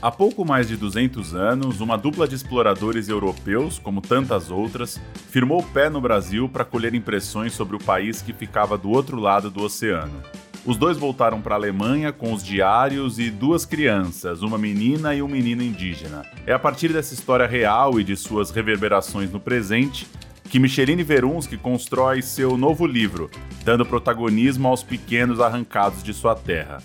[0.00, 5.58] Há pouco mais de 200 anos, uma dupla de exploradores europeus, como tantas outras, firmou
[5.58, 9.50] o pé no Brasil para colher impressões sobre o país que ficava do outro lado
[9.50, 10.22] do oceano.
[10.64, 15.22] Os dois voltaram para a Alemanha com os diários e duas crianças, uma menina e
[15.22, 16.24] um menino indígena.
[16.46, 20.06] É a partir dessa história real e de suas reverberações no presente
[20.48, 23.28] que Micheline Verunsky constrói seu novo livro,
[23.64, 26.78] dando protagonismo aos pequenos arrancados de sua terra.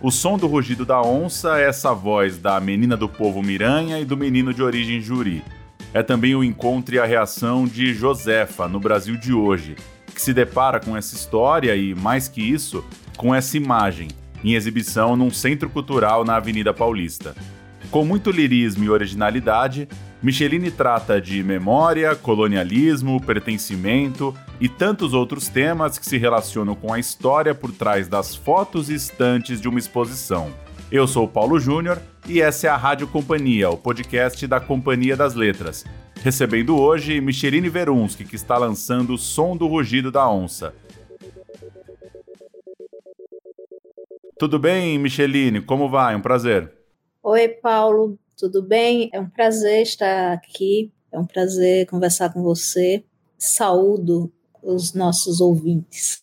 [0.00, 4.04] O som do rugido da onça é essa voz da menina do povo Miranha e
[4.04, 5.42] do menino de origem Juri.
[5.94, 9.76] É também o encontro e a reação de Josefa no Brasil de hoje,
[10.12, 12.84] que se depara com essa história e, mais que isso,
[13.16, 14.08] com essa imagem,
[14.42, 17.34] em exibição num centro cultural na Avenida Paulista.
[17.90, 19.88] Com muito lirismo e originalidade,
[20.24, 26.98] Micheline trata de memória, colonialismo, pertencimento e tantos outros temas que se relacionam com a
[26.98, 30.50] história por trás das fotos e estantes de uma exposição.
[30.90, 35.34] Eu sou Paulo Júnior e essa é a Rádio Companhia, o podcast da Companhia das
[35.34, 35.84] Letras.
[36.22, 40.74] Recebendo hoje Micheline Verunsky, que está lançando o Som do Rugido da Onça.
[44.38, 45.60] Tudo bem, Micheline?
[45.60, 46.16] Como vai?
[46.16, 46.72] Um prazer.
[47.22, 48.18] Oi, Paulo.
[48.36, 49.10] Tudo bem?
[49.12, 50.92] É um prazer estar aqui.
[51.12, 53.04] É um prazer conversar com você.
[53.38, 54.32] Saúdo
[54.62, 56.22] os nossos ouvintes.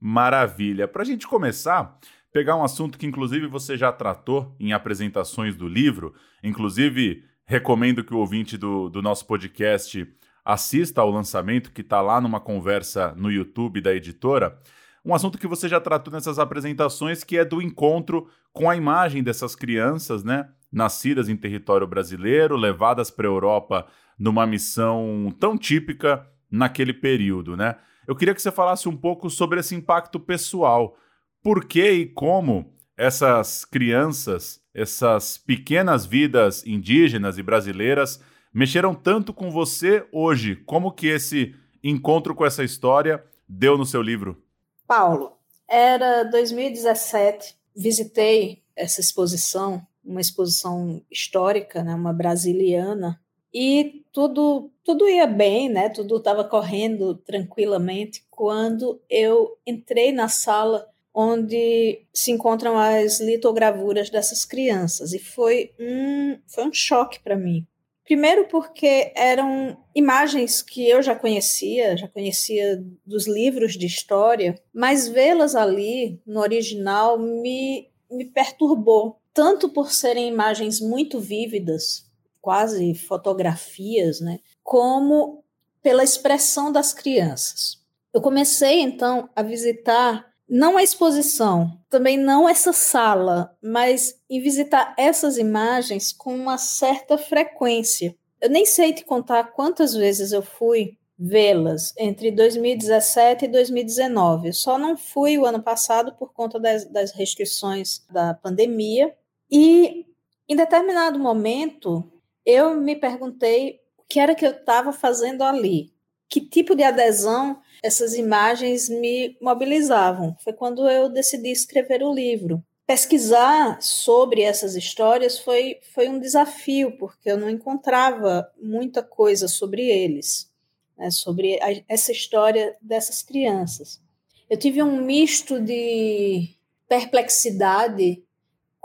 [0.00, 0.86] Maravilha.
[0.86, 1.98] Para a gente começar,
[2.32, 8.14] pegar um assunto que inclusive você já tratou em apresentações do livro, inclusive recomendo que
[8.14, 10.06] o ouvinte do, do nosso podcast
[10.44, 14.58] assista ao lançamento que está lá numa conversa no YouTube da editora.
[15.04, 19.22] Um assunto que você já tratou nessas apresentações, que é do encontro com a imagem
[19.22, 20.48] dessas crianças, né?
[20.74, 23.86] Nascidas em território brasileiro, levadas para a Europa
[24.18, 27.76] numa missão tão típica naquele período, né?
[28.06, 30.96] Eu queria que você falasse um pouco sobre esse impacto pessoal.
[31.42, 38.20] Por que e como essas crianças, essas pequenas vidas indígenas e brasileiras
[38.52, 40.56] mexeram tanto com você hoje?
[40.56, 44.42] Como que esse encontro com essa história deu no seu livro?
[44.86, 45.32] Paulo,
[45.68, 53.20] era 2017, visitei essa exposição uma exposição histórica, né, uma brasiliana,
[53.54, 55.88] e tudo tudo ia bem, né?
[55.88, 64.44] Tudo estava correndo tranquilamente quando eu entrei na sala onde se encontram as litogravuras dessas
[64.44, 67.64] crianças e foi um foi um choque para mim.
[68.04, 75.08] Primeiro porque eram imagens que eu já conhecia, já conhecia dos livros de história, mas
[75.08, 82.06] vê-las ali no original me me perturbou, tanto por serem imagens muito vívidas,
[82.40, 85.42] quase fotografias, né, como
[85.82, 87.82] pela expressão das crianças.
[88.12, 94.94] Eu comecei então a visitar não a exposição, também não essa sala, mas em visitar
[94.96, 98.14] essas imagens com uma certa frequência.
[98.40, 104.48] Eu nem sei te contar quantas vezes eu fui vê-las entre 2017 e 2019.
[104.48, 109.14] Eu só não fui o ano passado por conta das, das restrições da pandemia,
[109.50, 110.06] e
[110.48, 112.10] em determinado momento,
[112.44, 115.92] eu me perguntei o que era que eu estava fazendo ali,
[116.28, 120.34] que tipo de adesão essas imagens me mobilizavam.
[120.42, 122.64] Foi quando eu decidi escrever o livro.
[122.86, 129.82] Pesquisar sobre essas histórias foi, foi um desafio, porque eu não encontrava muita coisa sobre
[129.86, 130.50] eles,
[130.96, 134.00] né, sobre a, essa história dessas crianças.
[134.48, 136.56] Eu tive um misto de
[136.88, 138.23] perplexidade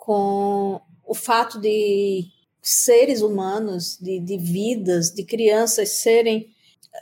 [0.10, 2.26] com o fato de
[2.64, 6.50] seres humanos, de, de vidas, de crianças serem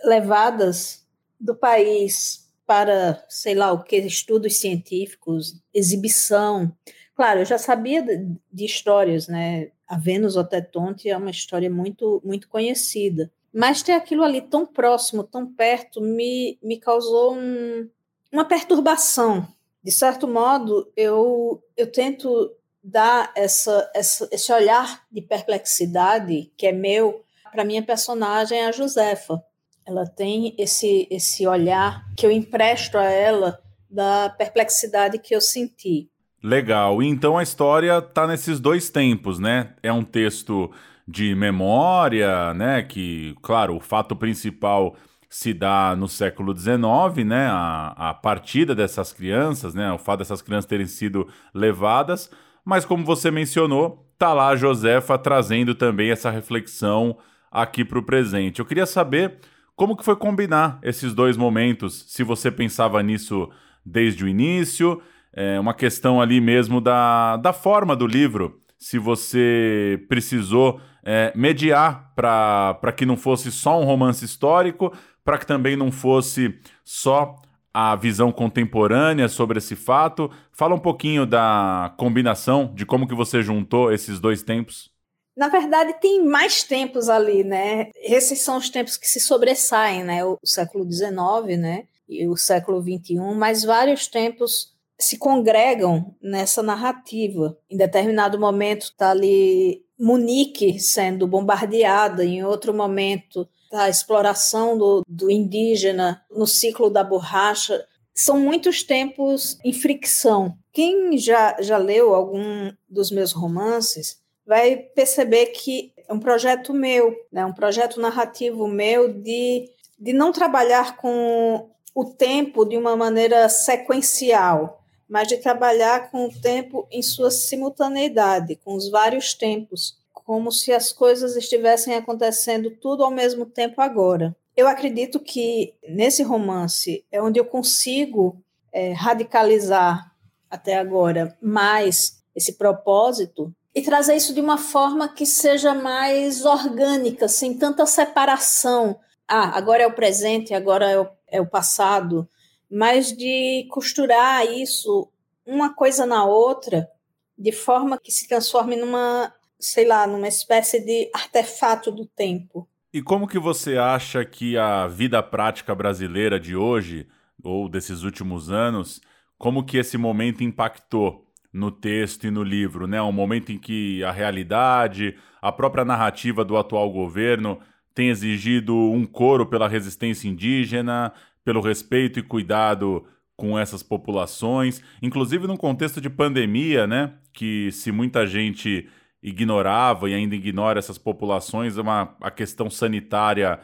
[0.03, 1.07] levadas
[1.39, 6.69] do país para, sei lá o que, estudos científicos, exibição.
[7.15, 9.71] Claro, eu já sabia de, de histórias, né?
[9.87, 13.31] A Vênus Otetonte é uma história muito, muito conhecida.
[13.53, 17.89] Mas ter aquilo ali tão próximo, tão perto, me, me causou um,
[18.33, 19.47] uma perturbação.
[19.81, 22.51] De certo modo, eu, eu tento
[22.87, 29.43] dá essa, essa, esse olhar de perplexidade que é meu para minha personagem, a Josefa.
[29.85, 36.09] Ela tem esse, esse olhar que eu empresto a ela da perplexidade que eu senti.
[36.41, 37.03] Legal.
[37.03, 39.73] Então a história está nesses dois tempos, né?
[39.83, 40.71] É um texto
[41.05, 42.83] de memória, né?
[42.83, 44.95] Que, claro, o fato principal
[45.29, 47.47] se dá no século XIX, né?
[47.49, 49.91] A, a partida dessas crianças, né?
[49.91, 52.29] O fato dessas crianças terem sido levadas
[52.67, 57.17] mas como você mencionou, tá lá a Josefa trazendo também essa reflexão
[57.49, 58.59] aqui para o presente.
[58.59, 59.37] Eu queria saber
[59.73, 63.49] como que foi combinar esses dois momentos, se você pensava nisso
[63.85, 70.05] desde o início, é uma questão ali mesmo da, da forma do livro, se você
[70.09, 74.91] precisou é, mediar para que não fosse só um romance histórico,
[75.23, 77.33] para que também não fosse só
[77.79, 80.31] a visão contemporânea sobre esse fato.
[80.51, 84.89] Fala um pouquinho da combinação, de como que você juntou esses dois tempos.
[85.37, 87.91] Na verdade, tem mais tempos ali, né?
[87.97, 90.25] Esses são os tempos que se sobressaem, né?
[90.25, 91.83] O século XIX, né?
[92.09, 97.55] E o século XXI, mas vários tempos se congregam nessa narrativa.
[97.69, 105.03] Em determinado momento está ali Munique sendo bombardeada, em outro momento tá a exploração do,
[105.07, 107.85] do indígena no ciclo da borracha.
[108.13, 110.57] São muitos tempos em fricção.
[110.71, 117.13] Quem já, já leu algum dos meus romances vai perceber que é um projeto meu,
[117.31, 123.49] né, um projeto narrativo meu de, de não trabalhar com o tempo de uma maneira
[123.49, 129.96] sequencial, mas de trabalhar com o tempo em sua simultaneidade, com os vários tempos,
[130.27, 134.35] como se as coisas estivessem acontecendo tudo ao mesmo tempo agora.
[134.55, 138.37] Eu acredito que nesse romance é onde eu consigo
[138.73, 140.11] é, radicalizar
[140.49, 147.29] até agora mais esse propósito e trazer isso de uma forma que seja mais orgânica,
[147.29, 148.99] sem tanta separação.
[149.25, 152.27] Ah, agora é o presente, agora é o, é o passado
[152.69, 155.09] mas de costurar isso
[155.45, 156.89] uma coisa na outra
[157.37, 162.67] de forma que se transforme numa, sei lá, numa espécie de artefato do tempo.
[162.93, 167.07] E como que você acha que a vida prática brasileira de hoje
[167.43, 169.01] ou desses últimos anos,
[169.37, 173.01] como que esse momento impactou no texto e no livro, né?
[173.01, 177.59] Um momento em que a realidade, a própria narrativa do atual governo
[177.93, 181.11] tem exigido um coro pela resistência indígena,
[181.43, 183.05] pelo respeito e cuidado
[183.35, 187.13] com essas populações, inclusive num contexto de pandemia, né?
[187.33, 188.87] Que se muita gente
[189.21, 193.59] ignorava e ainda ignora essas populações, uma, a questão sanitária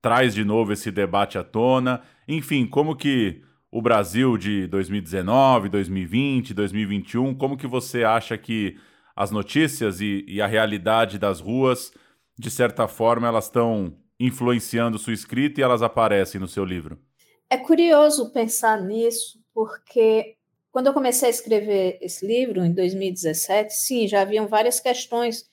[0.00, 2.02] traz de novo esse debate à tona.
[2.28, 8.78] Enfim, como que o Brasil de 2019, 2020, 2021, como que você acha que
[9.14, 11.92] as notícias e, e a realidade das ruas,
[12.38, 16.98] de certa forma, elas estão influenciando sua escrita e elas aparecem no seu livro?
[17.50, 20.35] É curioso pensar nisso, porque
[20.76, 25.48] quando eu comecei a escrever esse livro, em 2017, sim, já haviam várias questões.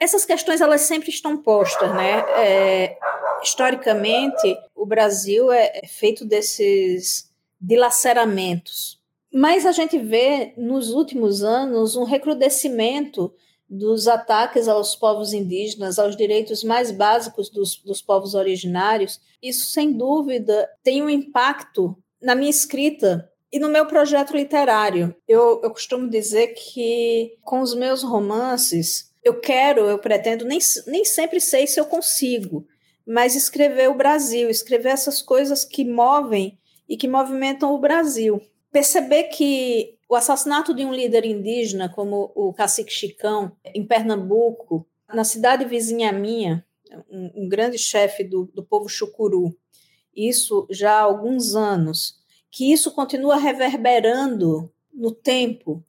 [0.00, 2.20] Essas questões, elas sempre estão postas, né?
[2.38, 2.96] É,
[3.42, 7.30] historicamente, o Brasil é, é feito desses
[7.60, 8.98] dilaceramentos.
[9.30, 13.34] Mas a gente vê, nos últimos anos, um recrudescimento
[13.68, 19.92] dos ataques aos povos indígenas, aos direitos mais básicos dos, dos povos originários, isso sem
[19.92, 25.16] dúvida tem um impacto na minha escrita e no meu projeto literário.
[25.26, 31.06] Eu, eu costumo dizer que com os meus romances, eu quero, eu pretendo, nem, nem
[31.06, 32.66] sempre sei se eu consigo,
[33.06, 38.42] mas escrever o Brasil, escrever essas coisas que movem e que movimentam o Brasil.
[38.70, 45.24] Perceber que o assassinato de um líder indígena, como o cacique Chicão, em Pernambuco, na
[45.24, 46.62] cidade vizinha minha,
[47.10, 49.56] um, um grande chefe do, do povo chucuru,
[50.14, 52.16] isso já há alguns anos,
[52.56, 55.84] que isso continua reverberando no tempo,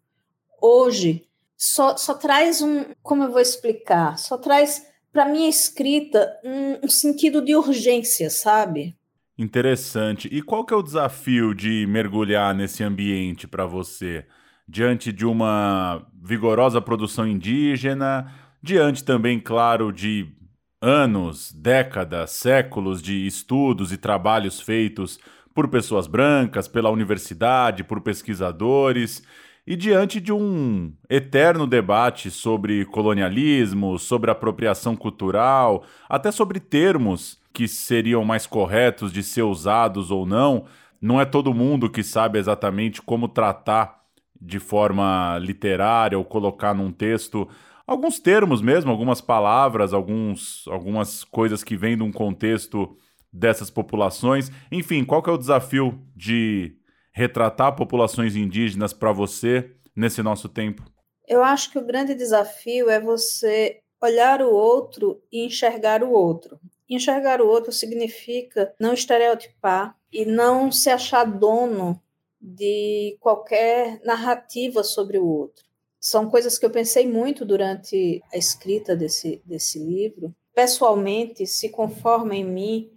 [0.61, 6.85] hoje, só, só traz um, como eu vou explicar, só traz para minha escrita um,
[6.85, 8.97] um sentido de urgência, sabe?
[9.37, 10.27] Interessante.
[10.29, 14.25] E qual que é o desafio de mergulhar nesse ambiente para você?
[14.67, 18.29] Diante de uma vigorosa produção indígena,
[18.61, 20.35] diante também, claro, de
[20.81, 25.17] anos, décadas, séculos de estudos e trabalhos feitos
[25.57, 29.23] por pessoas brancas, pela universidade, por pesquisadores,
[29.65, 37.67] e diante de um eterno debate sobre colonialismo, sobre apropriação cultural, até sobre termos que
[37.67, 40.65] seriam mais corretos de ser usados ou não,
[41.01, 44.03] não é todo mundo que sabe exatamente como tratar
[44.39, 47.47] de forma literária ou colocar num texto
[47.87, 52.95] alguns termos mesmo, algumas palavras, alguns, algumas coisas que vêm de um contexto
[53.37, 54.51] dessas populações.
[54.71, 56.75] Enfim, qual que é o desafio de
[57.11, 60.83] retratar populações indígenas para você nesse nosso tempo?
[61.27, 66.59] Eu acho que o grande desafio é você olhar o outro e enxergar o outro.
[66.89, 72.01] Enxergar o outro significa não estereotipar e não se achar dono
[72.39, 75.65] de qualquer narrativa sobre o outro.
[75.99, 80.33] São coisas que eu pensei muito durante a escrita desse, desse livro.
[80.53, 82.96] Pessoalmente, se conforma em mim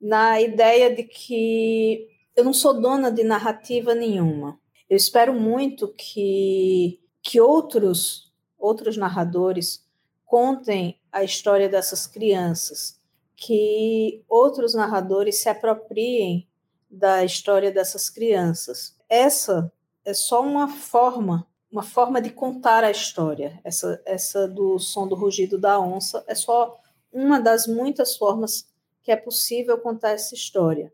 [0.00, 4.58] na ideia de que eu não sou dona de narrativa nenhuma.
[4.88, 8.30] Eu espero muito que, que outros
[8.60, 9.84] outros narradores
[10.26, 13.00] contem a história dessas crianças,
[13.34, 16.46] que outros narradores se apropriem
[16.88, 18.94] da história dessas crianças.
[19.08, 19.72] Essa
[20.04, 23.58] é só uma forma, uma forma de contar a história.
[23.64, 26.78] Essa, essa do som do rugido da onça é só
[27.12, 28.68] uma das muitas formas
[29.10, 30.92] que é possível contar essa história.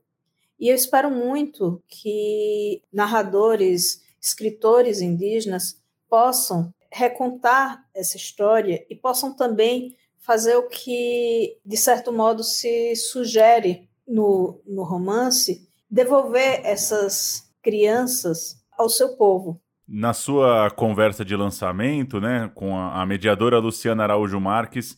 [0.59, 9.95] E eu espero muito que narradores, escritores indígenas possam recontar essa história e possam também
[10.19, 18.89] fazer o que, de certo modo, se sugere no, no romance, devolver essas crianças ao
[18.89, 19.61] seu povo.
[19.87, 24.97] Na sua conversa de lançamento, né, com a, a mediadora Luciana Araújo Marques,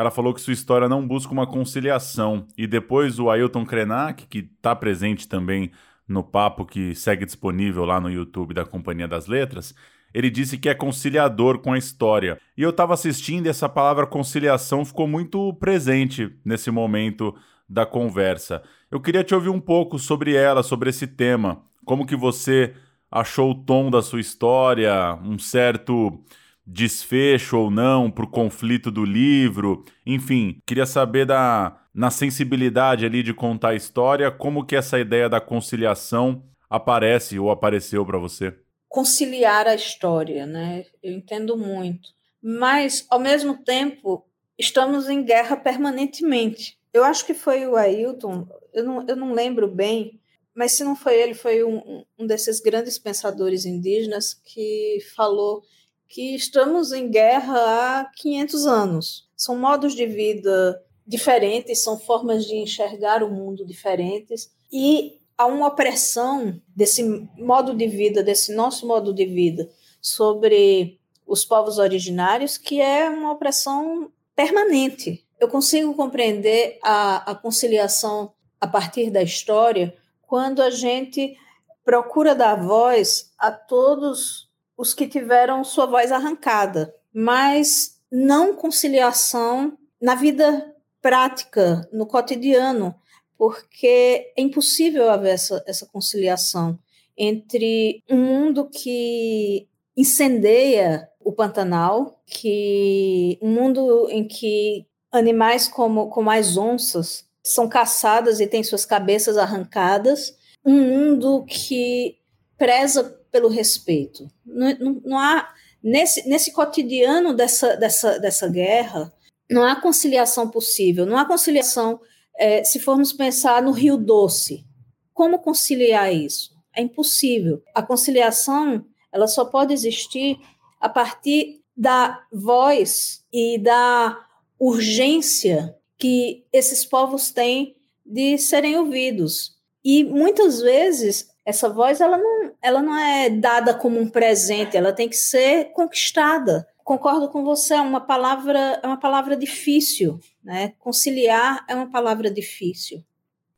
[0.00, 2.46] ela falou que sua história não busca uma conciliação.
[2.56, 5.70] E depois o Ailton Krenak, que está presente também
[6.08, 9.74] no papo que segue disponível lá no YouTube da Companhia das Letras,
[10.14, 12.40] ele disse que é conciliador com a história.
[12.56, 17.36] E eu estava assistindo e essa palavra conciliação ficou muito presente nesse momento
[17.68, 18.62] da conversa.
[18.90, 21.60] Eu queria te ouvir um pouco sobre ela, sobre esse tema.
[21.84, 22.74] Como que você
[23.10, 26.24] achou o tom da sua história, um certo
[26.66, 29.84] desfecho ou não para o conflito do livro.
[30.06, 35.28] Enfim, queria saber da na sensibilidade ali de contar a história, como que essa ideia
[35.28, 38.54] da conciliação aparece ou apareceu para você?
[38.88, 40.84] Conciliar a história, né?
[41.02, 42.10] Eu entendo muito.
[42.42, 44.24] Mas, ao mesmo tempo,
[44.58, 46.78] estamos em guerra permanentemente.
[46.92, 50.20] Eu acho que foi o Ailton, eu não, eu não lembro bem,
[50.54, 55.62] mas se não foi ele, foi um, um desses grandes pensadores indígenas que falou
[56.10, 57.54] que estamos em guerra
[58.00, 59.28] há 500 anos.
[59.36, 65.68] São modos de vida diferentes, são formas de enxergar o mundo diferentes e há uma
[65.68, 67.04] opressão desse
[67.38, 69.70] modo de vida, desse nosso modo de vida
[70.02, 75.24] sobre os povos originários que é uma opressão permanente.
[75.38, 79.94] Eu consigo compreender a, a conciliação a partir da história
[80.26, 81.36] quando a gente
[81.84, 84.49] procura dar voz a todos
[84.80, 92.94] os que tiveram sua voz arrancada, mas não conciliação na vida prática, no cotidiano,
[93.36, 96.78] porque é impossível haver essa, essa conciliação
[97.14, 106.30] entre um mundo que incendeia o Pantanal, que um mundo em que animais como, como
[106.30, 110.34] as onças são caçadas e têm suas cabeças arrancadas,
[110.64, 112.16] um mundo que
[112.56, 114.28] preza pelo respeito.
[114.44, 119.12] Não, não, não, há nesse, nesse cotidiano dessa, dessa, dessa guerra
[119.50, 121.04] não há conciliação possível.
[121.04, 122.00] Não há conciliação
[122.36, 124.64] é, se formos pensar no Rio Doce.
[125.12, 126.54] Como conciliar isso?
[126.74, 127.62] É impossível.
[127.74, 130.38] A conciliação ela só pode existir
[130.80, 134.24] a partir da voz e da
[134.58, 139.56] urgência que esses povos têm de serem ouvidos.
[139.84, 144.92] E muitas vezes essa voz ela não, ela não é dada como um presente, ela
[144.92, 146.66] tem que ser conquistada.
[146.82, 150.72] Concordo com você, é uma palavra, é uma palavra difícil, né?
[150.78, 153.04] Conciliar é uma palavra difícil.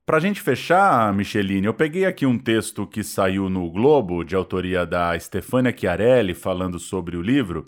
[0.04, 4.34] Para a gente fechar, Micheline, eu peguei aqui um texto que saiu no Globo, de
[4.34, 7.64] autoria da Stefania Chiarelli, falando sobre o livro,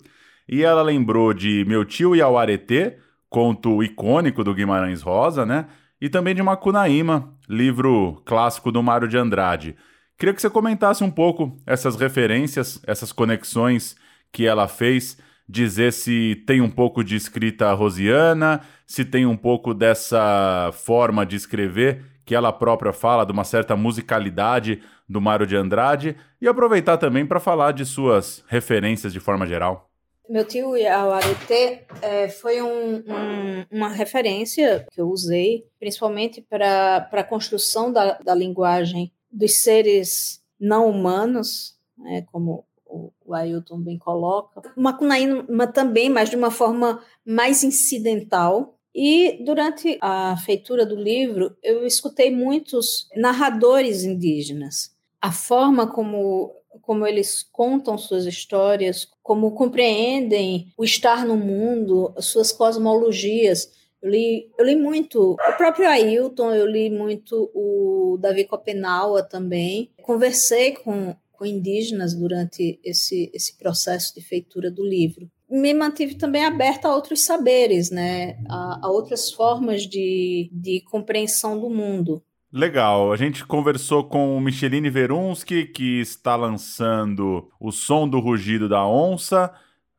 [0.47, 2.97] e ela lembrou de Meu Tio e Auaretê,
[3.29, 5.65] conto icônico do Guimarães Rosa, né?
[5.99, 9.75] E também de Macunaíma, livro clássico do Mário de Andrade.
[10.17, 13.95] Queria que você comentasse um pouco essas referências, essas conexões
[14.31, 15.17] que ela fez,
[15.47, 21.35] dizer se tem um pouco de escrita rosiana, se tem um pouco dessa forma de
[21.35, 26.97] escrever que ela própria fala, de uma certa musicalidade do Mário de Andrade, e aproveitar
[26.97, 29.91] também para falar de suas referências de forma geral.
[30.27, 37.23] Meu tio Awarete é, foi um, um, uma referência que eu usei, principalmente para a
[37.23, 44.61] construção da, da linguagem dos seres não humanos, né, como o, Ailton bem coloca.
[44.75, 48.77] Macunaíma também, mas de uma forma mais incidental.
[48.93, 54.95] E durante a feitura do livro, eu escutei muitos narradores indígenas.
[55.21, 62.25] A forma como, como eles contam suas histórias, como compreendem o estar no mundo, as
[62.25, 63.69] suas cosmologias,
[64.05, 69.89] eu li, eu li muito o próprio Ailton, eu li muito o Davi Copenaua também.
[70.03, 75.27] Conversei com, com indígenas durante esse, esse processo de feitura do livro.
[75.49, 78.37] Me mantive também aberta a outros saberes, né?
[78.47, 82.21] a, a outras formas de, de compreensão do mundo.
[82.53, 88.69] Legal, a gente conversou com o Micheline Verunski, que está lançando O Som do Rugido
[88.69, 89.51] da Onça,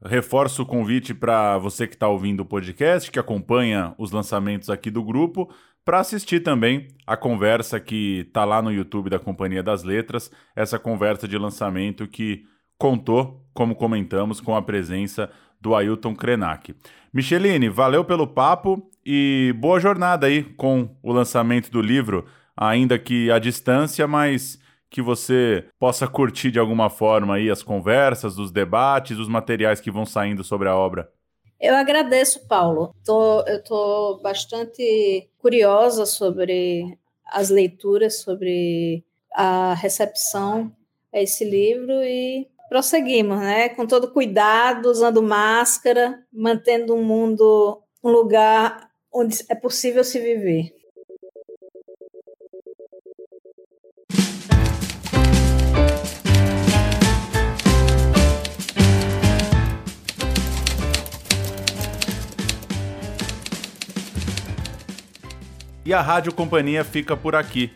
[0.06, 4.90] reforço o convite para você que está ouvindo o podcast, que acompanha os lançamentos aqui
[4.90, 5.50] do grupo,
[5.84, 10.78] para assistir também a conversa que está lá no YouTube da Companhia das Letras, essa
[10.78, 12.44] conversa de lançamento que
[12.78, 16.74] contou, como comentamos, com a presença do Ailton Krenak.
[17.12, 23.30] Micheline, valeu pelo papo e boa jornada aí com o lançamento do livro, ainda que
[23.30, 24.58] à distância, mas
[24.90, 29.90] que você possa curtir de alguma forma aí as conversas, os debates, os materiais que
[29.90, 31.10] vão saindo sobre a obra.
[31.60, 32.94] Eu agradeço, Paulo.
[33.04, 40.72] Tô, eu estou bastante curiosa sobre as leituras, sobre a recepção
[41.12, 43.68] a esse livro e prosseguimos, né?
[43.70, 50.72] Com todo cuidado, usando máscara, mantendo um mundo um lugar onde é possível se viver.
[65.86, 67.70] E a Rádio Companhia fica por aqui.